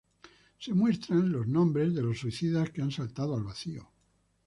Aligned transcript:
Se 0.57 0.73
muestran 0.73 1.31
los 1.31 1.45
nombres 1.45 1.93
de 1.93 2.01
los 2.01 2.17
suicidas 2.17 2.71
que 2.71 2.81
han 2.81 2.89
saltado 2.91 3.35
al 3.37 3.43
vacío. 3.43 3.87